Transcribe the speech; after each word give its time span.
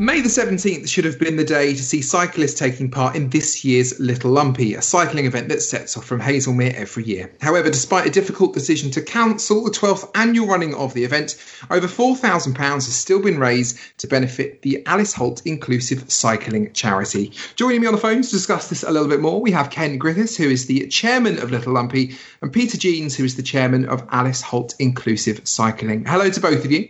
May 0.00 0.22
the 0.22 0.30
17th 0.30 0.88
should 0.88 1.04
have 1.04 1.18
been 1.18 1.36
the 1.36 1.44
day 1.44 1.74
to 1.74 1.82
see 1.82 2.00
cyclists 2.00 2.58
taking 2.58 2.90
part 2.90 3.14
in 3.14 3.28
this 3.28 3.66
year's 3.66 4.00
Little 4.00 4.30
Lumpy, 4.30 4.72
a 4.72 4.80
cycling 4.80 5.26
event 5.26 5.50
that 5.50 5.60
sets 5.60 5.94
off 5.94 6.06
from 6.06 6.22
Haslemere 6.22 6.72
every 6.72 7.04
year. 7.04 7.30
However, 7.42 7.68
despite 7.68 8.06
a 8.06 8.10
difficult 8.10 8.54
decision 8.54 8.90
to 8.92 9.02
cancel 9.02 9.62
the 9.62 9.70
12th 9.70 10.10
annual 10.14 10.46
running 10.46 10.74
of 10.74 10.94
the 10.94 11.04
event, 11.04 11.36
over 11.70 11.86
£4,000 11.86 12.56
has 12.56 12.94
still 12.94 13.20
been 13.20 13.38
raised 13.38 13.78
to 13.98 14.06
benefit 14.06 14.62
the 14.62 14.82
Alice 14.86 15.12
Holt 15.12 15.42
Inclusive 15.44 16.10
Cycling 16.10 16.72
Charity. 16.72 17.34
Joining 17.56 17.82
me 17.82 17.86
on 17.86 17.92
the 17.92 18.00
phone 18.00 18.22
to 18.22 18.30
discuss 18.30 18.70
this 18.70 18.82
a 18.82 18.90
little 18.90 19.06
bit 19.06 19.20
more, 19.20 19.42
we 19.42 19.50
have 19.50 19.68
Ken 19.68 19.98
Griffiths, 19.98 20.34
who 20.34 20.48
is 20.48 20.64
the 20.64 20.86
chairman 20.86 21.38
of 21.42 21.50
Little 21.50 21.74
Lumpy, 21.74 22.16
and 22.40 22.50
Peter 22.50 22.78
Jeans, 22.78 23.14
who 23.14 23.24
is 23.24 23.36
the 23.36 23.42
chairman 23.42 23.84
of 23.84 24.08
Alice 24.12 24.40
Holt 24.40 24.74
Inclusive 24.78 25.46
Cycling. 25.46 26.06
Hello 26.06 26.30
to 26.30 26.40
both 26.40 26.64
of 26.64 26.72
you. 26.72 26.88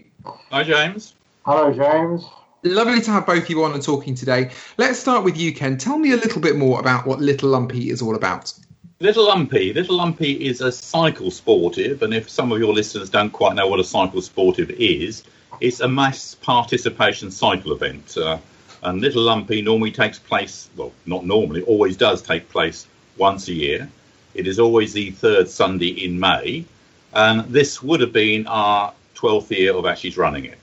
Hi, 0.52 0.62
James. 0.62 1.16
Hello, 1.45 1.72
James. 1.72 2.24
Lovely 2.62 3.00
to 3.00 3.10
have 3.10 3.24
both 3.24 3.45
of 3.45 3.48
you 3.48 3.64
on 3.64 3.73
and 3.73 3.82
talking 3.82 4.14
today. 4.14 4.50
Let's 4.77 4.98
start 4.98 5.24
with 5.24 5.34
you, 5.34 5.55
Ken. 5.55 5.78
Tell 5.78 5.96
me 5.96 6.12
a 6.12 6.16
little 6.16 6.42
bit 6.42 6.56
more 6.56 6.78
about 6.78 7.06
what 7.06 7.19
Little 7.19 7.48
Lumpy 7.48 7.88
is 7.88 8.02
all 8.02 8.14
about. 8.14 8.52
Little 8.98 9.24
Lumpy. 9.24 9.73
Little 9.73 9.96
Lumpy 9.96 10.46
is 10.46 10.60
a 10.60 10.70
cycle 10.70 11.30
sportive, 11.30 12.02
and 12.02 12.12
if 12.12 12.28
some 12.28 12.52
of 12.52 12.59
your 12.59 12.74
listeners 12.74 13.09
don't 13.09 13.30
quite 13.30 13.55
know 13.55 13.66
what 13.66 13.80
a 13.80 13.84
cycle 13.84 14.20
sportive 14.20 14.69
is, 14.73 15.24
it's 15.60 15.80
a 15.80 15.88
mass 15.88 16.34
participation 16.34 17.30
cycle 17.30 17.73
event. 17.73 18.14
Uh, 18.19 18.36
and 18.83 19.00
Little 19.00 19.22
Lumpy 19.22 19.62
normally 19.62 19.91
takes 19.91 20.19
place, 20.19 20.69
well, 20.77 20.92
not 21.06 21.24
normally, 21.24 21.62
always 21.62 21.97
does 21.97 22.20
take 22.20 22.50
place 22.50 22.86
once 23.16 23.48
a 23.48 23.55
year. 23.55 23.88
It 24.34 24.47
is 24.47 24.58
always 24.58 24.92
the 24.92 25.12
third 25.12 25.48
Sunday 25.48 26.05
in 26.05 26.20
May, 26.20 26.66
and 27.14 27.50
this 27.50 27.83
would 27.83 28.02
have 28.02 28.12
been 28.12 28.47
our 28.47 28.92
12th 29.14 29.50
year 29.50 29.75
of 29.75 29.86
actually 29.86 30.11
running 30.11 30.44
it. 30.44 30.58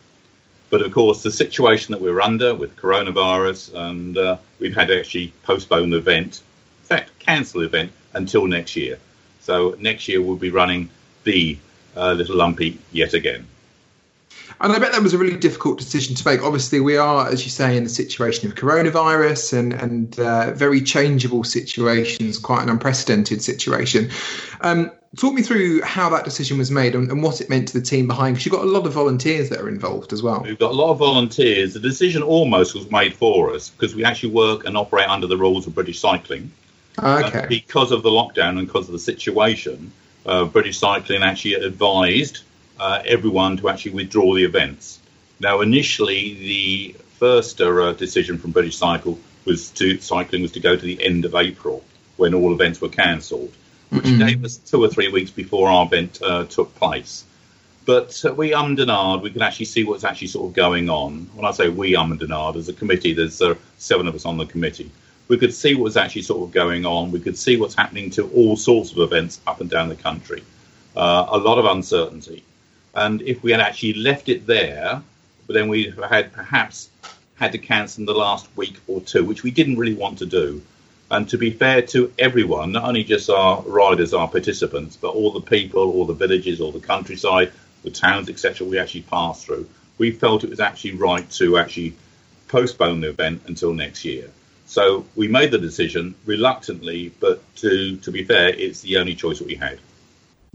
But 0.70 0.82
of 0.82 0.92
course, 0.92 1.24
the 1.24 1.32
situation 1.32 1.94
that 1.94 2.02
we're 2.02 2.22
under 2.22 2.54
with 2.54 2.76
coronavirus, 2.76 3.74
and 3.74 4.18
uh, 4.18 4.38
we've 4.60 4.76
had 4.76 4.90
to 4.90 5.00
actually 5.00 5.34
postpone 5.44 5.92
the 5.92 5.98
event, 5.98 6.42
in 6.82 6.88
fact, 6.88 7.18
cancel 7.20 7.62
the 7.62 7.68
event 7.68 7.92
until 8.14 8.48
next 8.48 8.76
year. 8.76 9.00
So 9.42 9.78
next 9.80 10.08
year 10.08 10.22
we'll 10.22 10.36
be 10.36 10.50
running 10.50 10.90
the 11.24 11.58
uh, 11.96 12.14
Little 12.14 12.36
Lumpy 12.36 12.80
yet 12.92 13.14
again. 13.14 13.48
And 14.60 14.74
I 14.74 14.80
bet 14.80 14.92
that 14.92 15.04
was 15.04 15.14
a 15.14 15.18
really 15.18 15.38
difficult 15.38 15.78
decision 15.78 16.16
to 16.16 16.28
make. 16.28 16.42
Obviously, 16.42 16.80
we 16.80 16.98
are, 16.98 17.28
as 17.28 17.44
you 17.44 17.52
say, 17.52 17.78
in 17.78 17.86
a 17.86 17.90
situation 17.90 18.50
of 18.50 18.56
coronavirus 18.56 19.58
and 19.58 19.74
and 19.74 20.20
uh, 20.20 20.52
very 20.54 20.82
changeable 20.82 21.44
situations, 21.44 22.40
quite 22.40 22.64
an 22.64 22.70
unprecedented 22.70 23.42
situation. 23.42 24.10
Um, 24.62 24.92
talk 25.16 25.34
me 25.34 25.42
through 25.42 25.82
how 25.82 26.10
that 26.10 26.26
decision 26.26 26.58
was 26.58 26.70
made 26.70 26.96
and, 26.96 27.10
and 27.10 27.24
what 27.24 27.42
it 27.42 27.50
meant 27.50 27.70
to 27.70 27.80
the 27.80 27.86
team 27.86 28.08
behind, 28.08 28.36
because 28.36 28.46
you've 28.46 28.54
got 28.54 28.64
a 28.64 28.70
lot 28.70 28.86
of 28.86 28.94
volunteers 28.94 29.50
that 29.50 29.60
are 29.60 29.70
involved 29.70 30.14
as 30.14 30.22
well. 30.22 30.42
We've 30.42 30.60
got 30.60 30.72
a 30.72 30.76
lot 30.76 30.92
of 30.92 30.98
volunteers. 30.98 31.74
The 31.74 31.80
decision 31.80 32.24
almost 32.24 32.76
was 32.76 32.90
made 32.92 33.14
for 33.14 33.54
us 33.54 33.70
because 33.70 33.96
we 33.96 34.04
actually 34.04 34.34
work 34.34 34.66
and 34.66 34.78
operate 34.78 35.08
under 35.08 35.28
the 35.28 35.38
rules 35.38 35.68
of 35.68 35.76
British 35.76 36.00
Cycling. 36.00 36.52
Okay. 37.00 37.40
Uh, 37.40 37.48
because 37.48 37.92
of 37.92 38.04
the 38.04 38.10
lockdown 38.10 38.58
and 38.58 38.68
because 38.68 38.88
of 38.88 38.94
the 38.94 39.00
situation, 39.00 39.92
uh, 40.26 40.46
British 40.46 40.80
Cycling 40.80 41.24
actually 41.24 41.54
advised 41.54 42.44
uh, 42.80 43.02
everyone 43.06 43.58
to 43.58 43.70
actually 43.70 43.92
withdraw 43.92 44.34
the 44.34 44.44
events. 44.44 45.00
Now, 45.40 45.62
initially, 45.62 46.34
the 46.34 46.96
first 47.20 47.62
uh, 47.62 47.94
decision 47.94 48.38
from 48.38 48.52
British 48.52 48.78
Cycle 48.78 49.20
was 49.46 49.70
to 49.72 50.00
cycling 50.00 50.42
was 50.42 50.52
to 50.52 50.60
go 50.60 50.76
to 50.76 50.82
the 50.82 51.04
end 51.04 51.26
of 51.26 51.34
April 51.34 51.84
when 52.18 52.34
all 52.34 52.52
events 52.54 52.82
were 52.82 52.90
cancelled, 52.90 53.54
which 53.90 54.04
mm-hmm. 54.04 54.26
gave 54.26 54.44
us 54.44 54.58
two 54.58 54.84
or 54.84 54.90
three 54.90 55.10
weeks 55.10 55.32
before 55.32 55.70
our 55.70 55.86
event 55.86 56.20
uh, 56.22 56.46
took 56.46 56.74
place. 56.76 57.24
But 57.86 58.24
uh, 58.26 58.34
we 58.34 58.52
ummed 58.54 58.80
and 58.80 58.92
ahed. 58.92 59.22
We 59.22 59.30
could 59.30 59.42
actually 59.42 59.66
see 59.66 59.86
what's 59.86 60.04
actually 60.04 60.28
sort 60.28 60.50
of 60.50 60.54
going 60.54 60.90
on. 60.90 61.30
When 61.34 61.46
I 61.46 61.52
say 61.52 61.70
we 61.70 61.96
ummed 61.96 62.22
and 62.22 62.32
ahed, 62.32 62.58
as 62.58 62.68
a 62.68 62.74
committee, 62.74 63.14
there's 63.14 63.42
uh, 63.42 63.56
seven 63.78 64.08
of 64.08 64.16
us 64.16 64.26
on 64.26 64.38
the 64.38 64.46
committee. 64.46 64.92
We 65.30 65.38
could 65.38 65.54
see 65.54 65.74
what 65.76 65.84
was 65.84 65.98
actually 65.98 66.24
sort 66.24 66.44
of 66.44 66.54
going 66.54 66.86
on. 66.86 67.12
We 67.12 67.20
could 67.20 67.38
see 67.38 67.58
what's 67.58 67.76
happening 67.76 68.10
to 68.12 68.30
all 68.32 68.58
sorts 68.58 68.92
of 68.92 69.00
events 69.00 69.40
up 69.48 69.62
and 69.62 69.70
down 69.70 69.90
the 69.90 69.96
country. 69.96 70.44
Uh, 70.96 71.28
a 71.30 71.38
lot 71.38 71.60
of 71.60 71.66
uncertainty. 71.66 72.44
And 72.96 73.22
if 73.22 73.44
we 73.44 73.52
had 73.52 73.60
actually 73.60 73.94
left 73.94 74.30
it 74.30 74.48
there, 74.48 75.02
then 75.48 75.70
we 75.70 75.94
had 76.10 76.34
perhaps 76.34 76.90
had 77.36 77.52
to 77.52 77.58
cancel 77.58 78.02
in 78.02 78.06
the 78.06 78.14
last 78.14 78.48
week 78.58 78.80
or 78.88 79.00
two, 79.02 79.24
which 79.24 79.44
we 79.44 79.52
didn't 79.52 79.78
really 79.78 79.94
want 79.94 80.18
to 80.18 80.26
do. 80.26 80.62
And 81.10 81.30
to 81.30 81.38
be 81.38 81.52
fair 81.52 81.82
to 81.84 82.14
everyone, 82.20 82.74
not 82.74 82.84
only 82.84 83.04
just 83.04 83.30
our 83.30 83.62
riders, 83.62 84.14
our 84.14 84.28
participants, 84.28 84.98
but 84.98 85.10
all 85.10 85.32
the 85.32 85.42
people, 85.42 85.92
all 85.92 86.06
the 86.06 86.14
villages, 86.14 86.60
all 86.60 86.72
the 86.72 86.82
countryside, 86.82 87.52
the 87.84 87.92
towns, 87.92 88.30
etc., 88.30 88.68
we 88.68 88.78
actually 88.78 89.04
passed 89.04 89.46
through, 89.46 89.70
we 89.98 90.12
felt 90.12 90.44
it 90.44 90.50
was 90.50 90.60
actually 90.60 90.94
right 90.94 91.30
to 91.32 91.58
actually 91.58 91.96
postpone 92.50 93.02
the 93.02 93.10
event 93.10 93.44
until 93.48 93.74
next 93.74 94.04
year. 94.04 94.30
So 94.66 95.06
we 95.16 95.30
made 95.30 95.52
the 95.52 95.58
decision 95.58 96.16
reluctantly, 96.26 97.14
but 97.22 97.42
to, 97.58 97.96
to 97.98 98.12
be 98.12 98.26
fair, 98.26 98.50
it's 98.50 98.82
the 98.82 98.98
only 98.98 99.16
choice 99.16 99.40
that 99.40 99.48
we 99.48 99.56
had. 99.56 99.80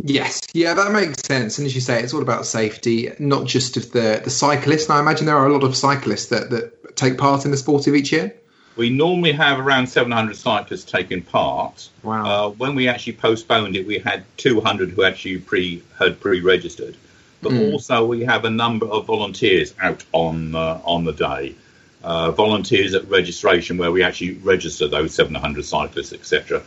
Yes, 0.04 0.40
yeah, 0.52 0.74
that 0.74 0.92
makes 0.92 1.22
sense. 1.22 1.58
And 1.58 1.66
as 1.66 1.74
you 1.74 1.80
say, 1.80 2.02
it's 2.02 2.12
all 2.12 2.22
about 2.22 2.44
safety, 2.44 3.10
not 3.18 3.46
just 3.46 3.76
of 3.76 3.92
the 3.92 4.20
the 4.22 4.30
cyclists. 4.30 4.86
And 4.86 4.94
I 4.94 5.00
imagine 5.00 5.26
there 5.26 5.36
are 5.36 5.46
a 5.46 5.52
lot 5.52 5.64
of 5.64 5.76
cyclists 5.76 6.26
that, 6.26 6.50
that 6.50 6.96
take 6.96 7.18
part 7.18 7.44
in 7.44 7.50
the 7.50 7.56
sportive 7.56 7.94
each 7.94 8.10
year. 8.10 8.34
We 8.76 8.90
normally 8.90 9.32
have 9.32 9.58
around 9.58 9.88
700 9.88 10.36
cyclists 10.36 10.90
taking 10.90 11.22
part. 11.22 11.88
Wow. 12.02 12.24
Uh, 12.24 12.50
when 12.50 12.74
we 12.74 12.88
actually 12.88 13.14
postponed 13.14 13.76
it, 13.76 13.86
we 13.86 13.98
had 13.98 14.24
200 14.38 14.90
who 14.90 15.04
actually 15.04 15.38
pre 15.38 15.82
had 15.98 16.20
pre-registered. 16.20 16.96
But 17.42 17.52
mm. 17.52 17.72
also 17.72 18.06
we 18.06 18.24
have 18.24 18.44
a 18.44 18.50
number 18.50 18.86
of 18.86 19.06
volunteers 19.06 19.74
out 19.80 20.04
on 20.12 20.54
uh, 20.54 20.80
on 20.84 21.04
the 21.04 21.12
day. 21.12 21.54
Uh, 22.02 22.32
volunteers 22.32 22.94
at 22.94 23.08
registration 23.08 23.78
where 23.78 23.92
we 23.92 24.02
actually 24.02 24.32
register 24.38 24.88
those 24.88 25.14
700 25.14 25.64
cyclists, 25.64 26.12
etc. 26.12 26.62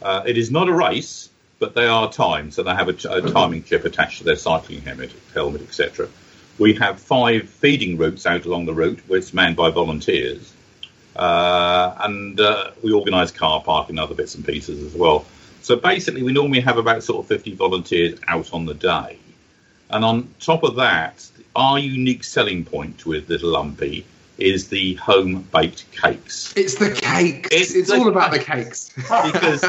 Uh, 0.00 0.22
it 0.24 0.38
is 0.38 0.50
not 0.50 0.68
a 0.68 0.72
race 0.72 1.28
but 1.58 1.74
they 1.74 1.86
are 1.86 2.10
timed, 2.10 2.54
so 2.54 2.62
they 2.62 2.74
have 2.74 2.88
a, 2.88 3.10
a 3.10 3.30
timing 3.32 3.62
chip 3.64 3.84
attached 3.84 4.18
to 4.18 4.24
their 4.24 4.36
cycling 4.36 4.80
helmet, 4.82 5.12
helmet 5.34 5.62
etc. 5.62 6.08
We 6.58 6.74
have 6.74 7.00
five 7.00 7.48
feeding 7.48 7.96
routes 7.96 8.26
out 8.26 8.44
along 8.44 8.66
the 8.66 8.74
route, 8.74 9.00
which 9.08 9.24
is 9.24 9.34
manned 9.34 9.56
by 9.56 9.70
volunteers, 9.70 10.52
uh, 11.18 11.96
and 12.00 12.40
uh, 12.40 12.70
we 12.82 12.92
organise 12.92 13.30
car 13.30 13.62
parking 13.62 13.94
and 13.98 14.00
other 14.00 14.14
bits 14.14 14.34
and 14.34 14.46
pieces 14.46 14.82
as 14.82 14.94
well. 14.94 15.26
So 15.62 15.76
basically, 15.76 16.22
we 16.22 16.32
normally 16.32 16.60
have 16.60 16.78
about 16.78 17.02
sort 17.02 17.24
of 17.24 17.26
50 17.26 17.54
volunteers 17.54 18.18
out 18.28 18.52
on 18.54 18.64
the 18.64 18.74
day, 18.74 19.18
and 19.90 20.04
on 20.04 20.32
top 20.40 20.62
of 20.62 20.76
that, 20.76 21.28
our 21.56 21.78
unique 21.78 22.24
selling 22.24 22.64
point 22.64 23.04
with 23.04 23.28
Little 23.28 23.50
Lumpy 23.50 24.06
is 24.38 24.68
the 24.68 24.94
home 24.94 25.42
baked 25.52 25.90
cakes. 25.90 26.54
It's 26.56 26.76
the 26.76 26.92
cakes. 26.92 27.48
It's, 27.50 27.74
it's 27.74 27.90
all 27.90 28.08
about 28.08 28.30
the 28.30 28.38
cakes. 28.38 28.90
because 28.96 29.64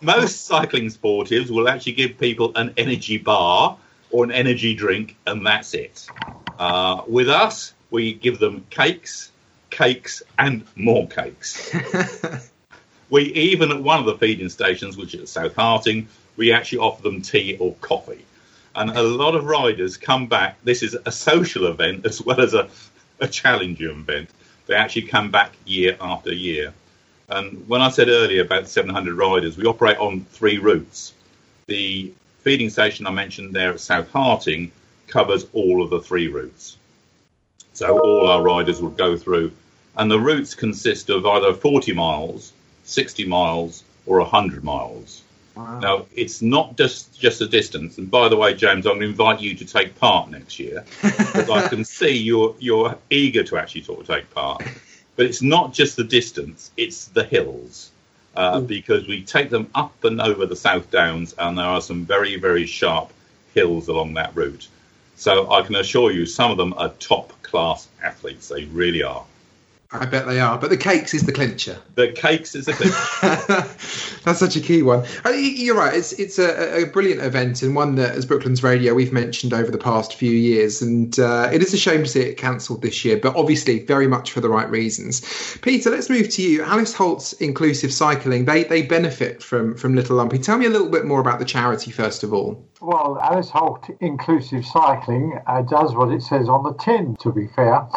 most 0.00 0.46
cycling 0.46 0.86
sportives 0.86 1.50
will 1.50 1.68
actually 1.68 1.92
give 1.92 2.18
people 2.18 2.52
an 2.56 2.72
energy 2.76 3.18
bar 3.18 3.76
or 4.10 4.24
an 4.24 4.32
energy 4.32 4.74
drink, 4.74 5.16
and 5.26 5.46
that's 5.46 5.74
it. 5.74 6.08
Uh, 6.58 7.02
with 7.06 7.28
us, 7.28 7.74
we 7.90 8.14
give 8.14 8.38
them 8.38 8.64
cakes, 8.70 9.30
cakes, 9.78 10.22
and 10.38 10.64
more 10.74 11.06
cakes. 11.06 11.72
we 13.10 13.32
even 13.34 13.70
at 13.70 13.82
one 13.82 14.00
of 14.00 14.06
the 14.06 14.18
feeding 14.18 14.48
stations, 14.48 14.96
which 14.96 15.14
is 15.14 15.22
at 15.22 15.28
South 15.28 15.54
Harting, 15.54 16.08
we 16.36 16.52
actually 16.52 16.78
offer 16.78 17.02
them 17.02 17.22
tea 17.22 17.56
or 17.60 17.74
coffee. 17.80 18.24
And 18.74 18.90
a 18.90 19.02
lot 19.02 19.34
of 19.34 19.44
riders 19.44 19.96
come 19.96 20.26
back. 20.26 20.56
This 20.64 20.82
is 20.82 20.96
a 21.06 21.12
social 21.12 21.66
event 21.66 22.04
as 22.04 22.20
well 22.22 22.40
as 22.40 22.54
a 22.54 22.68
a 23.20 23.28
challenger 23.28 23.90
event. 23.90 24.30
They 24.66 24.74
actually 24.74 25.02
come 25.02 25.30
back 25.30 25.52
year 25.64 25.96
after 26.00 26.32
year. 26.32 26.72
And 27.28 27.66
when 27.68 27.82
I 27.82 27.90
said 27.90 28.08
earlier 28.08 28.42
about 28.42 28.68
700 28.68 29.14
riders, 29.14 29.56
we 29.56 29.64
operate 29.64 29.98
on 29.98 30.24
three 30.24 30.58
routes. 30.58 31.14
The 31.66 32.12
feeding 32.40 32.70
station 32.70 33.06
I 33.06 33.10
mentioned 33.10 33.54
there 33.54 33.72
at 33.72 33.80
South 33.80 34.10
Harting 34.10 34.72
covers 35.06 35.46
all 35.52 35.82
of 35.82 35.90
the 35.90 36.00
three 36.00 36.28
routes. 36.28 36.76
So 37.72 37.98
all 37.98 38.28
our 38.28 38.42
riders 38.42 38.80
would 38.80 38.96
go 38.96 39.16
through. 39.16 39.52
And 39.98 40.10
the 40.10 40.20
routes 40.20 40.54
consist 40.54 41.10
of 41.10 41.26
either 41.26 41.52
40 41.52 41.92
miles, 41.92 42.52
60 42.84 43.26
miles, 43.26 43.82
or 44.06 44.20
100 44.20 44.62
miles. 44.62 45.22
Wow. 45.56 45.80
Now, 45.80 46.06
it's 46.14 46.40
not 46.40 46.76
just, 46.76 47.18
just 47.18 47.40
a 47.40 47.48
distance. 47.48 47.98
And 47.98 48.08
by 48.08 48.28
the 48.28 48.36
way, 48.36 48.54
James, 48.54 48.86
I'm 48.86 48.92
going 48.92 49.00
to 49.00 49.06
invite 49.08 49.40
you 49.40 49.56
to 49.56 49.64
take 49.64 49.98
part 49.98 50.30
next 50.30 50.60
year 50.60 50.84
because 51.02 51.50
I 51.50 51.66
can 51.66 51.84
see 51.84 52.16
you're, 52.16 52.54
you're 52.60 52.96
eager 53.10 53.42
to 53.42 53.58
actually 53.58 53.82
sort 53.82 54.00
of 54.00 54.06
take 54.06 54.30
part. 54.30 54.62
But 55.16 55.26
it's 55.26 55.42
not 55.42 55.72
just 55.72 55.96
the 55.96 56.04
distance, 56.04 56.70
it's 56.76 57.06
the 57.06 57.24
hills. 57.24 57.90
Uh, 58.36 58.60
because 58.60 59.08
we 59.08 59.20
take 59.24 59.50
them 59.50 59.68
up 59.74 60.04
and 60.04 60.20
over 60.20 60.46
the 60.46 60.54
South 60.54 60.92
Downs, 60.92 61.34
and 61.38 61.58
there 61.58 61.64
are 61.64 61.80
some 61.80 62.04
very, 62.04 62.36
very 62.36 62.66
sharp 62.66 63.12
hills 63.52 63.88
along 63.88 64.14
that 64.14 64.36
route. 64.36 64.68
So 65.16 65.50
I 65.50 65.62
can 65.62 65.74
assure 65.74 66.12
you, 66.12 66.24
some 66.24 66.52
of 66.52 66.56
them 66.56 66.72
are 66.74 66.90
top 67.00 67.32
class 67.42 67.88
athletes. 68.00 68.46
They 68.46 68.66
really 68.66 69.02
are. 69.02 69.24
I 69.90 70.04
bet 70.04 70.26
they 70.26 70.38
are. 70.38 70.58
But 70.58 70.68
the 70.68 70.76
cakes 70.76 71.14
is 71.14 71.22
the 71.22 71.32
clincher. 71.32 71.78
The 71.94 72.12
cakes 72.12 72.54
is 72.54 72.66
the 72.66 72.74
clincher. 72.74 74.18
That's 74.22 74.38
such 74.38 74.54
a 74.54 74.60
key 74.60 74.82
one. 74.82 75.06
You're 75.24 75.76
right. 75.76 75.94
It's 75.94 76.12
it's 76.12 76.38
a, 76.38 76.82
a, 76.82 76.86
brilliant 76.86 77.22
event 77.22 77.62
and 77.62 77.74
one 77.74 77.94
that, 77.94 78.14
as 78.14 78.26
Brooklands 78.26 78.62
Radio, 78.62 78.92
we've 78.92 79.14
mentioned 79.14 79.54
over 79.54 79.70
the 79.70 79.78
past 79.78 80.14
few 80.14 80.30
years. 80.30 80.82
And 80.82 81.18
uh, 81.18 81.48
it 81.50 81.62
is 81.62 81.72
a 81.72 81.78
shame 81.78 82.02
to 82.02 82.08
see 82.08 82.20
it 82.20 82.36
cancelled 82.36 82.82
this 82.82 83.02
year, 83.02 83.16
but 83.16 83.34
obviously 83.34 83.82
very 83.82 84.06
much 84.06 84.30
for 84.30 84.42
the 84.42 84.50
right 84.50 84.68
reasons. 84.68 85.22
Peter, 85.62 85.88
let's 85.88 86.10
move 86.10 86.28
to 86.30 86.42
you. 86.42 86.62
Alice 86.62 86.92
Holt's 86.92 87.32
Inclusive 87.34 87.92
Cycling. 87.92 88.44
They 88.44 88.64
they 88.64 88.82
benefit 88.82 89.42
from 89.42 89.74
from 89.74 89.94
Little 89.94 90.16
Lumpy. 90.16 90.38
Tell 90.38 90.58
me 90.58 90.66
a 90.66 90.70
little 90.70 90.90
bit 90.90 91.06
more 91.06 91.20
about 91.20 91.38
the 91.38 91.46
charity 91.46 91.92
first 91.92 92.22
of 92.22 92.34
all. 92.34 92.62
Well, 92.82 93.18
Alice 93.22 93.48
Holt 93.48 93.88
Inclusive 94.00 94.66
Cycling 94.66 95.40
uh, 95.46 95.62
does 95.62 95.94
what 95.94 96.12
it 96.12 96.22
says 96.22 96.46
on 96.46 96.62
the 96.62 96.74
tin. 96.74 97.16
To 97.20 97.32
be 97.32 97.46
fair. 97.56 97.88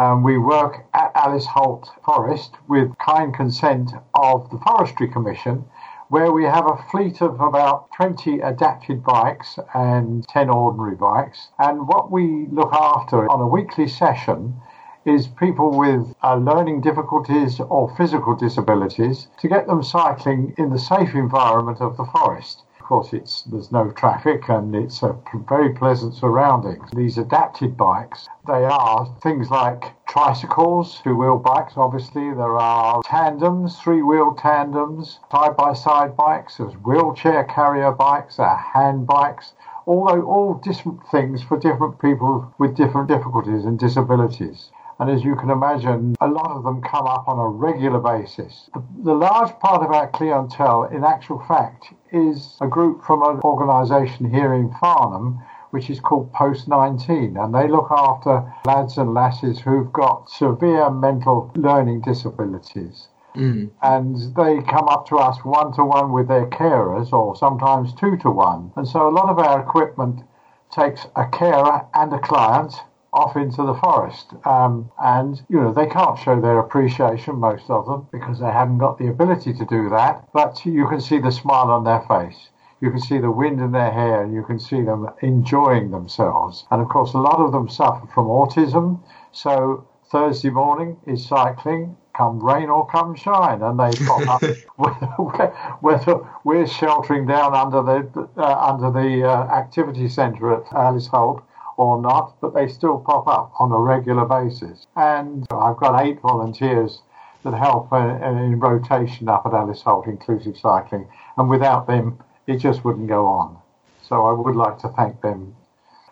Um, 0.00 0.22
we 0.22 0.38
work 0.38 0.86
at 0.94 1.10
Alice 1.16 1.46
Holt 1.46 1.90
Forest 2.04 2.54
with 2.68 2.96
kind 2.98 3.34
consent 3.34 3.90
of 4.14 4.48
the 4.48 4.58
Forestry 4.58 5.08
Commission, 5.08 5.64
where 6.08 6.30
we 6.30 6.44
have 6.44 6.70
a 6.70 6.76
fleet 6.90 7.20
of 7.20 7.40
about 7.40 7.90
20 7.96 8.38
adapted 8.38 9.02
bikes 9.02 9.58
and 9.74 10.24
10 10.28 10.50
ordinary 10.50 10.94
bikes. 10.94 11.48
And 11.58 11.88
what 11.88 12.12
we 12.12 12.46
look 12.52 12.72
after 12.72 13.28
on 13.28 13.40
a 13.40 13.48
weekly 13.48 13.88
session 13.88 14.60
is 15.04 15.26
people 15.26 15.76
with 15.76 16.14
uh, 16.22 16.36
learning 16.36 16.80
difficulties 16.80 17.58
or 17.58 17.92
physical 17.96 18.36
disabilities 18.36 19.26
to 19.40 19.48
get 19.48 19.66
them 19.66 19.82
cycling 19.82 20.54
in 20.58 20.70
the 20.70 20.78
safe 20.78 21.16
environment 21.16 21.80
of 21.80 21.96
the 21.96 22.04
forest 22.04 22.62
course, 22.88 23.12
it's 23.12 23.42
there's 23.42 23.70
no 23.70 23.90
traffic 23.90 24.48
and 24.48 24.74
it's 24.74 25.02
a 25.02 25.14
very 25.46 25.74
pleasant 25.74 26.14
surroundings. 26.14 26.90
These 26.96 27.18
adapted 27.18 27.76
bikes, 27.76 28.28
they 28.46 28.64
are 28.64 29.14
things 29.22 29.50
like 29.50 29.94
tricycles, 30.06 31.00
two-wheel 31.04 31.38
bikes. 31.38 31.74
Obviously, 31.76 32.30
there 32.30 32.56
are 32.56 33.02
tandems, 33.04 33.78
three-wheel 33.78 34.34
tandems, 34.34 35.20
side-by-side 35.30 36.16
bikes. 36.16 36.56
There's 36.56 36.72
wheelchair 36.74 37.44
carrier 37.44 37.92
bikes, 37.92 38.36
there 38.36 38.46
are 38.46 38.56
hand 38.56 39.06
bikes 39.06 39.52
although 39.86 40.20
all 40.20 40.52
different 40.52 41.00
things 41.10 41.42
for 41.42 41.58
different 41.58 41.98
people 41.98 42.52
with 42.58 42.76
different 42.76 43.08
difficulties 43.08 43.64
and 43.64 43.78
disabilities. 43.78 44.70
And 45.00 45.10
as 45.10 45.22
you 45.22 45.36
can 45.36 45.50
imagine, 45.50 46.16
a 46.20 46.26
lot 46.26 46.50
of 46.50 46.64
them 46.64 46.82
come 46.82 47.06
up 47.06 47.28
on 47.28 47.38
a 47.38 47.48
regular 47.48 48.00
basis. 48.00 48.68
The, 48.74 48.82
the 49.04 49.14
large 49.14 49.56
part 49.60 49.82
of 49.82 49.92
our 49.92 50.08
clientele, 50.08 50.84
in 50.84 51.04
actual 51.04 51.44
fact, 51.46 51.94
is 52.12 52.56
a 52.60 52.66
group 52.66 53.04
from 53.04 53.22
an 53.22 53.40
organisation 53.42 54.30
here 54.30 54.54
in 54.54 54.72
Farnham 54.80 55.40
which 55.70 55.90
is 55.90 56.00
called 56.00 56.32
Post 56.32 56.68
19, 56.68 57.36
and 57.36 57.54
they 57.54 57.68
look 57.68 57.88
after 57.90 58.52
lads 58.64 58.96
and 58.96 59.12
lasses 59.12 59.60
who've 59.60 59.92
got 59.92 60.30
severe 60.30 60.90
mental 60.90 61.50
learning 61.54 62.00
disabilities. 62.00 63.08
Mm. 63.34 63.70
And 63.82 64.16
they 64.34 64.62
come 64.62 64.88
up 64.88 65.06
to 65.08 65.16
us 65.16 65.44
one 65.44 65.72
to 65.74 65.84
one 65.84 66.12
with 66.12 66.28
their 66.28 66.46
carers, 66.46 67.12
or 67.12 67.36
sometimes 67.36 67.92
two 67.94 68.16
to 68.18 68.30
one. 68.30 68.72
And 68.76 68.88
so 68.88 69.06
a 69.06 69.12
lot 69.12 69.28
of 69.28 69.38
our 69.38 69.60
equipment 69.60 70.22
takes 70.70 71.06
a 71.16 71.26
carer 71.26 71.86
and 71.94 72.12
a 72.12 72.18
client 72.18 72.74
off 73.12 73.36
into 73.36 73.62
the 73.62 73.74
forest. 73.74 74.34
Um, 74.44 74.90
and, 75.02 75.40
you 75.48 75.60
know, 75.60 75.72
they 75.72 75.86
can't 75.86 76.18
show 76.18 76.40
their 76.40 76.58
appreciation, 76.58 77.36
most 77.36 77.70
of 77.70 77.86
them, 77.86 78.06
because 78.12 78.38
they 78.38 78.50
haven't 78.50 78.78
got 78.78 78.98
the 78.98 79.08
ability 79.08 79.54
to 79.54 79.64
do 79.64 79.88
that. 79.90 80.28
But 80.32 80.64
you 80.64 80.86
can 80.88 81.00
see 81.00 81.18
the 81.18 81.32
smile 81.32 81.70
on 81.70 81.84
their 81.84 82.02
face. 82.02 82.50
You 82.80 82.90
can 82.90 83.00
see 83.00 83.18
the 83.18 83.30
wind 83.30 83.60
in 83.60 83.72
their 83.72 83.90
hair 83.90 84.22
and 84.22 84.32
you 84.32 84.44
can 84.44 84.60
see 84.60 84.82
them 84.82 85.08
enjoying 85.20 85.90
themselves. 85.90 86.64
And 86.70 86.80
of 86.80 86.88
course, 86.88 87.12
a 87.12 87.18
lot 87.18 87.40
of 87.40 87.50
them 87.50 87.68
suffer 87.68 88.06
from 88.14 88.26
autism. 88.26 89.00
So 89.32 89.86
Thursday 90.10 90.50
morning 90.50 90.96
is 91.06 91.26
cycling, 91.26 91.96
come 92.16 92.38
rain 92.38 92.68
or 92.68 92.86
come 92.86 93.16
shine, 93.16 93.62
and 93.62 93.80
they 93.80 93.90
pop 94.06 94.28
up 94.28 94.42
whether 95.80 96.20
we're 96.44 96.66
sheltering 96.66 97.26
down 97.26 97.54
under 97.54 97.82
the 97.82 98.28
uh, 98.36 98.72
under 98.72 98.90
the 98.90 99.24
uh, 99.24 99.42
activity 99.52 100.08
centre 100.08 100.54
at 100.54 100.72
Alice 100.72 101.08
Holt 101.08 101.42
or 101.78 102.02
not, 102.02 102.36
but 102.40 102.54
they 102.54 102.68
still 102.68 102.98
pop 102.98 103.26
up 103.28 103.52
on 103.58 103.72
a 103.72 103.78
regular 103.78 104.26
basis. 104.26 104.86
And 104.96 105.46
I've 105.50 105.76
got 105.76 106.02
eight 106.02 106.20
volunteers 106.20 107.00
that 107.44 107.54
help 107.54 107.92
in, 107.92 108.22
in 108.36 108.58
rotation 108.58 109.28
up 109.28 109.46
at 109.46 109.54
Alice 109.54 109.82
Holt 109.82 110.06
Inclusive 110.06 110.58
Cycling, 110.58 111.08
and 111.36 111.48
without 111.48 111.86
them, 111.86 112.18
it 112.46 112.56
just 112.56 112.84
wouldn't 112.84 113.08
go 113.08 113.26
on. 113.26 113.56
So 114.02 114.26
I 114.26 114.32
would 114.32 114.56
like 114.56 114.78
to 114.80 114.88
thank 114.88 115.20
them. 115.20 115.54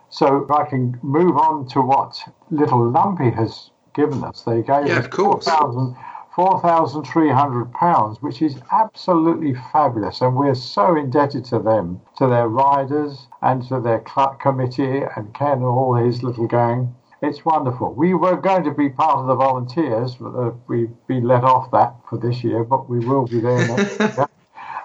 So 0.09 0.47
I 0.51 0.65
can 0.65 0.99
move 1.03 1.37
on 1.37 1.67
to 1.71 1.81
what 1.81 2.17
Little 2.51 2.89
Lumpy 2.89 3.31
has 3.31 3.71
given 3.95 4.23
us. 4.23 4.43
They 4.43 4.63
gave 4.63 4.87
yeah, 4.87 4.99
us 5.01 5.09
4,000 5.09 5.97
£4,300, 6.37 8.21
which 8.21 8.43
is 8.43 8.61
absolutely 8.71 9.55
fabulous. 9.73 10.21
And 10.21 10.37
we're 10.37 10.55
so 10.55 10.95
indebted 10.95 11.47
to 11.47 11.59
them, 11.59 12.03
to 12.19 12.27
their 12.27 12.49
riders, 12.49 13.27
and 13.41 13.67
to 13.69 13.81
their 13.81 14.01
committee, 14.41 15.03
and 15.17 15.33
Ken 15.33 15.53
and 15.53 15.65
all 15.65 15.95
his 15.95 16.23
little 16.23 16.47
gang. 16.47 16.95
It's 17.23 17.45
wonderful. 17.47 17.95
We 17.95 18.13
were 18.13 18.37
going 18.37 18.65
to 18.65 18.71
be 18.71 18.91
part 18.91 19.19
of 19.19 19.27
the 19.27 19.35
volunteers, 19.35 20.17
but 20.17 20.35
uh, 20.35 20.53
we've 20.69 20.95
been 21.07 21.25
let 21.25 21.45
off 21.45 21.71
that 21.71 21.95
for 22.09 22.19
this 22.19 22.45
year, 22.45 22.63
but 22.63 22.91
we 22.91 22.99
will 22.99 23.27
be 23.27 23.41
there 23.41 23.67
next 23.67 23.99
year. 24.19 24.29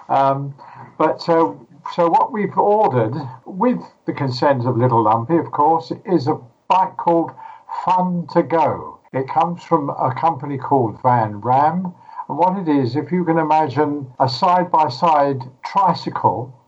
Um, 0.08 0.54
but 0.96 1.28
uh, 1.28 1.52
so 1.94 2.08
what 2.08 2.32
we've 2.32 2.56
ordered, 2.56 3.14
with 3.44 3.80
the 4.06 4.14
consent 4.14 4.66
of 4.66 4.78
Little 4.78 5.02
Lumpy, 5.02 5.36
of 5.36 5.52
course, 5.52 5.92
is 6.06 6.26
a 6.26 6.40
bike 6.68 6.96
called 6.96 7.32
Fun2Go. 7.84 8.98
It 9.12 9.28
comes 9.28 9.62
from 9.62 9.90
a 9.90 10.14
company 10.14 10.56
called 10.56 11.00
Van 11.02 11.40
Raam. 11.40 11.94
And 12.28 12.38
what 12.38 12.56
it 12.56 12.68
is, 12.68 12.96
if 12.96 13.12
you 13.12 13.24
can 13.24 13.38
imagine 13.38 14.10
a 14.18 14.28
side 14.28 14.70
by 14.70 14.88
side 14.88 15.42
tricycle 15.64 16.58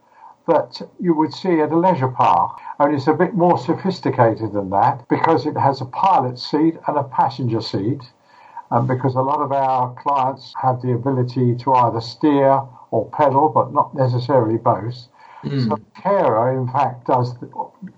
that 0.47 0.79
you 0.99 1.15
would 1.15 1.33
see 1.33 1.59
at 1.61 1.71
a 1.71 1.77
leisure 1.77 2.07
park. 2.07 2.59
And 2.77 2.93
it's 2.93 3.07
a 3.07 3.13
bit 3.13 3.33
more 3.33 3.57
sophisticated 3.57 4.53
than 4.53 4.69
that 4.69 5.07
because 5.09 5.47
it 5.47 5.57
has 5.57 5.81
a 5.81 5.85
pilot 5.85 6.37
seat 6.37 6.75
and 6.87 6.97
a 6.97 7.03
passenger 7.03 7.61
seat. 7.61 8.03
And 8.69 8.87
because 8.87 9.15
a 9.15 9.21
lot 9.21 9.41
of 9.41 9.51
our 9.51 9.95
clients 9.95 10.53
have 10.61 10.81
the 10.83 10.91
ability 10.91 11.55
to 11.55 11.73
either 11.73 12.01
steer 12.01 12.61
or 12.91 13.09
pedal, 13.09 13.49
but 13.49 13.73
not 13.73 13.95
necessarily 13.95 14.57
both. 14.57 15.07
Mm. 15.43 15.67
So 15.67 15.79
carer, 15.99 16.55
in 16.59 16.67
fact, 16.67 17.07
does 17.07 17.39
the, 17.39 17.49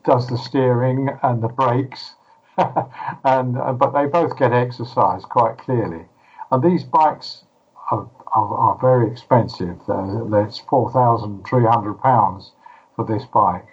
does 0.05 0.27
the 0.27 0.37
steering 0.37 1.09
and 1.23 1.43
the 1.43 1.49
brakes 1.49 2.15
and 3.23 3.57
uh, 3.57 3.71
but 3.73 3.91
they 3.91 4.07
both 4.07 4.37
get 4.37 4.51
exercise 4.51 5.23
quite 5.25 5.57
clearly. 5.59 6.05
And 6.51 6.63
these 6.63 6.83
bikes 6.83 7.43
are, 7.91 8.09
are, 8.35 8.55
are 8.55 8.77
very 8.81 9.11
expensive. 9.11 9.77
It's 9.87 10.59
four 10.59 10.91
thousand 10.91 11.45
three 11.45 11.65
hundred 11.65 11.95
pounds 12.01 12.53
for 12.95 13.05
this 13.05 13.25
bike. 13.25 13.67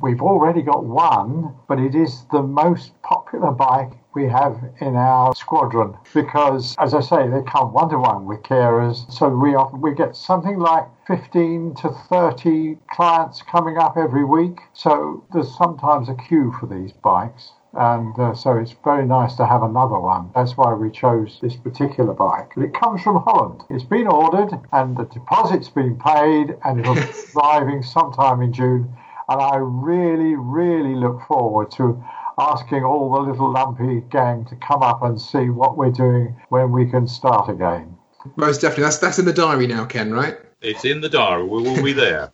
We've 0.00 0.22
already 0.22 0.62
got 0.62 0.86
one, 0.86 1.54
but 1.68 1.78
it 1.78 1.94
is 1.94 2.24
the 2.32 2.42
most 2.42 2.92
popular 3.02 3.50
bike 3.50 3.92
we 4.14 4.26
have 4.28 4.58
in 4.80 4.96
our 4.96 5.34
squadron 5.34 5.94
because, 6.14 6.74
as 6.78 6.94
I 6.94 7.00
say, 7.00 7.28
they 7.28 7.42
come 7.42 7.74
one 7.74 7.90
to 7.90 7.98
one 7.98 8.24
with 8.24 8.40
carers. 8.42 9.12
So 9.12 9.28
we 9.28 9.54
often, 9.54 9.82
we 9.82 9.94
get 9.94 10.16
something 10.16 10.58
like 10.58 10.84
15 11.06 11.74
to 11.82 11.90
30 12.08 12.78
clients 12.90 13.42
coming 13.42 13.76
up 13.76 13.98
every 13.98 14.24
week. 14.24 14.60
So 14.72 15.22
there's 15.34 15.54
sometimes 15.54 16.08
a 16.08 16.14
queue 16.14 16.54
for 16.58 16.66
these 16.66 16.92
bikes 16.92 17.52
and 17.72 18.18
uh, 18.18 18.34
so 18.34 18.56
it's 18.56 18.74
very 18.82 19.06
nice 19.06 19.36
to 19.36 19.46
have 19.46 19.62
another 19.62 19.98
one. 19.98 20.30
That's 20.34 20.56
why 20.56 20.74
we 20.74 20.90
chose 20.90 21.38
this 21.40 21.54
particular 21.56 22.12
bike. 22.12 22.52
It 22.56 22.74
comes 22.74 23.02
from 23.02 23.22
Holland. 23.22 23.62
It's 23.70 23.84
been 23.84 24.08
ordered 24.08 24.58
and 24.72 24.96
the 24.96 25.04
deposit's 25.04 25.68
been 25.68 25.96
paid 25.96 26.56
and 26.64 26.80
it'll 26.80 26.94
be 26.94 27.02
arriving 27.36 27.82
sometime 27.82 28.42
in 28.42 28.52
June. 28.52 28.92
And 29.28 29.40
I 29.40 29.56
really, 29.56 30.34
really 30.34 30.96
look 30.96 31.20
forward 31.28 31.70
to 31.72 32.02
asking 32.38 32.82
all 32.82 33.12
the 33.12 33.30
little 33.30 33.52
lumpy 33.52 34.00
gang 34.10 34.44
to 34.46 34.56
come 34.56 34.82
up 34.82 35.02
and 35.02 35.20
see 35.20 35.48
what 35.50 35.76
we're 35.76 35.90
doing 35.90 36.34
when 36.48 36.72
we 36.72 36.90
can 36.90 37.06
start 37.06 37.48
again. 37.48 37.96
Most 38.36 38.60
definitely. 38.60 38.84
That's 38.84 38.98
that's 38.98 39.18
in 39.18 39.24
the 39.24 39.32
diary 39.32 39.66
now, 39.66 39.84
Ken, 39.84 40.12
right? 40.12 40.36
It's 40.60 40.84
in 40.84 41.00
the 41.00 41.08
diary. 41.08 41.44
We 41.44 41.62
will 41.62 41.82
be 41.82 41.92
there. 41.92 42.32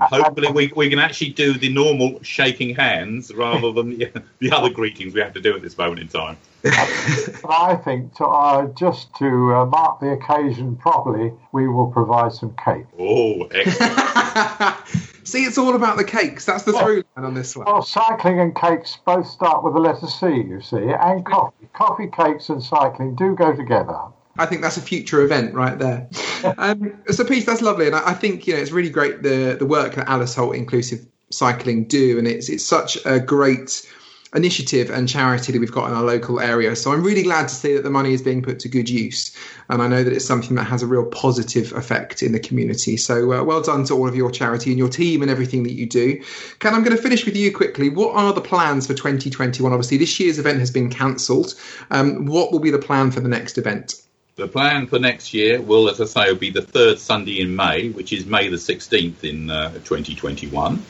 Hopefully, 0.00 0.50
we, 0.52 0.72
we 0.76 0.88
can 0.88 0.98
actually 0.98 1.30
do 1.30 1.54
the 1.54 1.68
normal 1.68 2.22
shaking 2.22 2.74
hands 2.74 3.32
rather 3.34 3.72
than 3.72 3.98
the, 3.98 4.22
the 4.38 4.52
other 4.52 4.70
greetings 4.70 5.14
we 5.14 5.20
have 5.20 5.32
to 5.34 5.40
do 5.40 5.54
at 5.54 5.62
this 5.62 5.76
moment 5.76 6.00
in 6.00 6.08
time. 6.08 6.36
I 6.64 7.78
think 7.84 8.14
to, 8.16 8.24
uh, 8.24 8.66
just 8.68 9.14
to 9.16 9.54
uh, 9.54 9.66
mark 9.66 10.00
the 10.00 10.12
occasion 10.12 10.76
properly, 10.76 11.32
we 11.52 11.68
will 11.68 11.90
provide 11.90 12.32
some 12.32 12.54
cake. 12.56 12.86
Oh, 12.98 13.44
excellent. 13.44 14.74
See, 15.24 15.44
it's 15.44 15.58
all 15.58 15.74
about 15.74 15.96
the 15.96 16.04
cakes. 16.04 16.44
That's 16.44 16.64
the 16.64 16.72
well, 16.72 16.84
through 16.84 17.04
line 17.16 17.26
on 17.26 17.34
this 17.34 17.56
one. 17.56 17.66
Well, 17.66 17.82
cycling 17.82 18.40
and 18.40 18.54
cakes 18.54 18.98
both 19.04 19.26
start 19.26 19.64
with 19.64 19.74
the 19.74 19.80
letter 19.80 20.06
C, 20.06 20.26
you 20.26 20.60
see, 20.60 20.76
and 20.76 21.24
coffee. 21.24 21.66
Coffee, 21.72 22.08
cakes, 22.08 22.50
and 22.50 22.62
cycling 22.62 23.14
do 23.14 23.34
go 23.34 23.54
together. 23.54 24.00
I 24.38 24.46
think 24.46 24.62
that's 24.62 24.76
a 24.76 24.82
future 24.82 25.22
event 25.22 25.54
right 25.54 25.78
there. 25.78 26.08
um, 26.58 26.92
so, 27.10 27.24
Pete, 27.24 27.46
that's 27.46 27.62
lovely, 27.62 27.86
and 27.86 27.94
I, 27.94 28.10
I, 28.10 28.14
think 28.14 28.46
you 28.46 28.54
know 28.54 28.60
it's 28.60 28.72
really 28.72 28.90
great 28.90 29.22
the 29.22 29.56
the 29.58 29.66
work 29.66 29.94
that 29.94 30.08
Alice 30.08 30.34
Holt 30.34 30.56
Inclusive 30.56 31.06
Cycling 31.30 31.84
do, 31.84 32.18
and 32.18 32.26
it's 32.26 32.48
it's 32.48 32.64
such 32.64 32.98
a 33.04 33.20
great 33.20 33.86
initiative 34.34 34.90
and 34.90 35.08
charity 35.08 35.52
that 35.52 35.60
we've 35.60 35.72
got 35.72 35.88
in 35.88 35.94
our 35.94 36.02
local 36.02 36.40
area. 36.40 36.74
So 36.74 36.92
I'm 36.92 37.04
really 37.04 37.22
glad 37.22 37.48
to 37.48 37.54
see 37.54 37.74
that 37.74 37.84
the 37.84 37.90
money 37.90 38.12
is 38.12 38.20
being 38.20 38.42
put 38.42 38.58
to 38.60 38.68
good 38.68 38.88
use. 38.88 39.34
And 39.68 39.80
I 39.80 39.86
know 39.86 40.02
that 40.02 40.12
it's 40.12 40.24
something 40.24 40.56
that 40.56 40.64
has 40.64 40.82
a 40.82 40.86
real 40.86 41.06
positive 41.06 41.72
effect 41.72 42.22
in 42.22 42.32
the 42.32 42.40
community. 42.40 42.96
So 42.96 43.32
uh, 43.32 43.44
well 43.44 43.62
done 43.62 43.84
to 43.84 43.94
all 43.94 44.08
of 44.08 44.16
your 44.16 44.30
charity 44.30 44.70
and 44.70 44.78
your 44.78 44.88
team 44.88 45.22
and 45.22 45.30
everything 45.30 45.62
that 45.62 45.74
you 45.74 45.86
do. 45.86 46.20
Ken, 46.58 46.74
I'm 46.74 46.82
going 46.82 46.96
to 46.96 47.02
finish 47.02 47.24
with 47.24 47.36
you 47.36 47.54
quickly. 47.54 47.88
What 47.88 48.14
are 48.16 48.32
the 48.32 48.40
plans 48.40 48.86
for 48.86 48.94
2021? 48.94 49.72
Obviously, 49.72 49.98
this 49.98 50.18
year's 50.18 50.38
event 50.38 50.58
has 50.58 50.70
been 50.70 50.90
cancelled. 50.90 51.54
Um, 51.90 52.26
what 52.26 52.50
will 52.50 52.60
be 52.60 52.70
the 52.70 52.78
plan 52.78 53.12
for 53.12 53.20
the 53.20 53.28
next 53.28 53.56
event? 53.56 54.03
The 54.36 54.48
plan 54.48 54.88
for 54.88 54.98
next 54.98 55.32
year 55.32 55.62
will, 55.62 55.88
as 55.88 56.00
I 56.00 56.06
say, 56.06 56.32
will 56.32 56.38
be 56.38 56.50
the 56.50 56.60
third 56.60 56.98
Sunday 56.98 57.40
in 57.40 57.54
May, 57.54 57.90
which 57.90 58.12
is 58.12 58.26
May 58.26 58.48
the 58.48 58.56
16th 58.56 59.22
in 59.22 59.48
uh, 59.48 59.70
2021. 59.84 60.82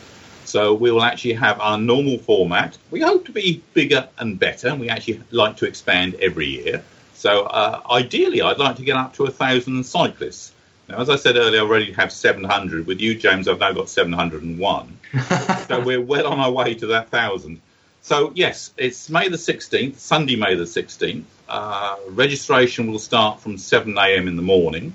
So 0.46 0.72
we 0.72 0.90
will 0.90 1.02
actually 1.02 1.34
have 1.34 1.60
our 1.60 1.76
normal 1.76 2.16
format. 2.16 2.78
We 2.90 3.02
hope 3.02 3.26
to 3.26 3.32
be 3.32 3.62
bigger 3.74 4.08
and 4.16 4.38
better, 4.38 4.68
and 4.68 4.80
we 4.80 4.88
actually 4.88 5.20
like 5.30 5.58
to 5.58 5.66
expand 5.66 6.14
every 6.14 6.46
year. 6.46 6.82
So 7.12 7.42
uh, 7.42 7.82
ideally, 7.90 8.40
I'd 8.40 8.56
like 8.56 8.76
to 8.76 8.82
get 8.82 8.96
up 8.96 9.12
to 9.16 9.24
a 9.24 9.30
thousand 9.30 9.84
cyclists. 9.84 10.52
Now, 10.88 11.00
as 11.00 11.10
I 11.10 11.16
said 11.16 11.36
earlier, 11.36 11.60
I 11.60 11.64
already 11.64 11.92
have 11.92 12.12
700. 12.12 12.86
With 12.86 12.98
you, 12.98 13.14
James, 13.14 13.46
I've 13.46 13.60
now 13.60 13.72
got 13.72 13.90
701. 13.90 14.98
so 15.68 15.80
we're 15.80 16.00
well 16.00 16.28
on 16.28 16.40
our 16.40 16.50
way 16.50 16.72
to 16.76 16.86
that 16.86 17.10
thousand. 17.10 17.60
So 18.00 18.32
yes, 18.34 18.72
it's 18.78 19.10
May 19.10 19.28
the 19.28 19.36
16th, 19.36 19.96
Sunday, 19.96 20.36
May 20.36 20.54
the 20.54 20.64
16th. 20.64 21.24
Uh, 21.48 21.96
registration 22.08 22.90
will 22.90 22.98
start 22.98 23.40
from 23.40 23.58
7 23.58 23.96
a.m. 23.98 24.28
in 24.28 24.36
the 24.36 24.42
morning, 24.42 24.92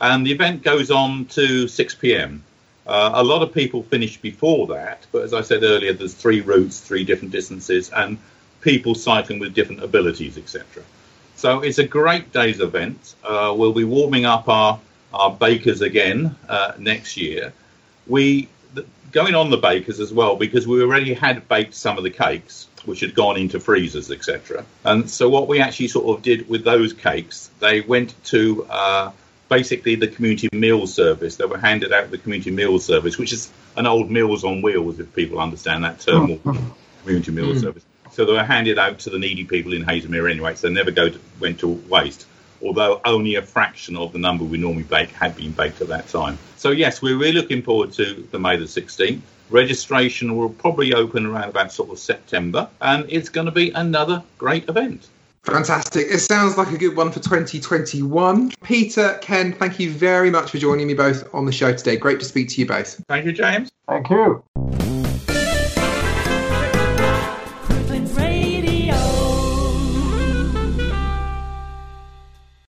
and 0.00 0.26
the 0.26 0.32
event 0.32 0.62
goes 0.62 0.90
on 0.90 1.26
to 1.26 1.68
6 1.68 1.94
p.m. 1.96 2.42
Uh, 2.86 3.10
a 3.14 3.22
lot 3.22 3.42
of 3.42 3.52
people 3.52 3.82
finish 3.82 4.16
before 4.16 4.66
that, 4.68 5.06
but 5.12 5.22
as 5.22 5.34
I 5.34 5.42
said 5.42 5.62
earlier, 5.62 5.92
there's 5.92 6.14
three 6.14 6.40
routes, 6.40 6.80
three 6.80 7.04
different 7.04 7.32
distances, 7.32 7.90
and 7.90 8.18
people 8.60 8.94
cycling 8.94 9.38
with 9.38 9.54
different 9.54 9.82
abilities, 9.82 10.38
etc. 10.38 10.82
So 11.34 11.60
it's 11.60 11.78
a 11.78 11.86
great 11.86 12.32
day's 12.32 12.60
event. 12.60 13.14
Uh, 13.22 13.54
we'll 13.56 13.74
be 13.74 13.84
warming 13.84 14.24
up 14.24 14.48
our, 14.48 14.80
our 15.12 15.30
bakers 15.30 15.82
again 15.82 16.34
uh, 16.48 16.72
next 16.78 17.16
year. 17.16 17.52
We 18.06 18.48
going 19.12 19.34
on 19.34 19.50
the 19.50 19.56
bakers 19.56 20.00
as 20.00 20.12
well 20.12 20.36
because 20.36 20.66
we 20.66 20.82
already 20.82 21.14
had 21.14 21.48
baked 21.48 21.74
some 21.74 21.96
of 21.96 22.04
the 22.04 22.10
cakes 22.10 22.68
which 22.86 23.00
had 23.00 23.14
gone 23.14 23.36
into 23.36 23.60
freezers 23.60 24.10
etc 24.10 24.64
and 24.84 25.08
so 25.10 25.28
what 25.28 25.48
we 25.48 25.60
actually 25.60 25.88
sort 25.88 26.16
of 26.16 26.22
did 26.22 26.48
with 26.48 26.64
those 26.64 26.92
cakes 26.92 27.50
they 27.60 27.80
went 27.80 28.14
to 28.24 28.64
uh, 28.70 29.10
basically 29.48 29.94
the 29.94 30.08
community 30.08 30.48
meal 30.52 30.86
service 30.86 31.36
they 31.36 31.46
were 31.46 31.58
handed 31.58 31.92
out 31.92 32.10
the 32.10 32.18
community 32.18 32.50
meal 32.50 32.78
service 32.78 33.18
which 33.18 33.32
is 33.32 33.50
an 33.76 33.86
old 33.86 34.10
meals 34.10 34.44
on 34.44 34.62
wheels 34.62 34.98
if 34.98 35.14
people 35.14 35.38
understand 35.38 35.84
that 35.84 36.00
term 36.00 36.38
community 37.02 37.30
meal 37.30 37.52
mm. 37.52 37.60
service 37.60 37.84
so 38.12 38.24
they 38.24 38.32
were 38.32 38.42
handed 38.42 38.78
out 38.78 38.98
to 38.98 39.10
the 39.10 39.18
needy 39.18 39.44
people 39.44 39.72
in 39.74 39.84
Haslemere 39.84 40.30
anyway 40.30 40.54
so 40.54 40.68
they 40.68 40.74
never 40.74 40.90
go 40.90 41.08
to, 41.08 41.20
went 41.40 41.60
to 41.60 41.68
waste 41.68 42.26
although 42.62 43.00
only 43.04 43.34
a 43.34 43.42
fraction 43.42 43.96
of 43.96 44.12
the 44.12 44.18
number 44.18 44.44
we 44.44 44.58
normally 44.58 44.82
bake 44.82 45.10
had 45.10 45.36
been 45.36 45.52
baked 45.52 45.80
at 45.80 45.88
that 45.88 46.08
time. 46.08 46.38
So, 46.56 46.70
yes, 46.70 47.02
we're 47.02 47.16
really 47.16 47.32
looking 47.32 47.62
forward 47.62 47.92
to 47.94 48.26
the 48.30 48.38
May 48.38 48.56
the 48.56 48.64
16th. 48.64 49.20
Registration 49.50 50.36
will 50.36 50.50
probably 50.50 50.94
open 50.94 51.26
around 51.26 51.50
about 51.50 51.72
sort 51.72 51.90
of 51.90 51.98
September, 51.98 52.68
and 52.80 53.04
it's 53.08 53.28
going 53.28 53.46
to 53.46 53.52
be 53.52 53.70
another 53.70 54.22
great 54.38 54.68
event. 54.68 55.08
Fantastic. 55.44 56.08
It 56.08 56.18
sounds 56.18 56.58
like 56.58 56.72
a 56.72 56.78
good 56.78 56.96
one 56.96 57.12
for 57.12 57.20
2021. 57.20 58.50
Peter, 58.64 59.16
Ken, 59.22 59.52
thank 59.52 59.78
you 59.78 59.92
very 59.92 60.28
much 60.28 60.50
for 60.50 60.58
joining 60.58 60.88
me 60.88 60.94
both 60.94 61.32
on 61.32 61.46
the 61.46 61.52
show 61.52 61.72
today. 61.72 61.96
Great 61.96 62.18
to 62.18 62.24
speak 62.24 62.48
to 62.48 62.60
you 62.60 62.66
both. 62.66 63.00
Thank 63.08 63.26
you, 63.26 63.32
James. 63.32 63.70
Thank 63.86 64.10
you. 64.10 64.42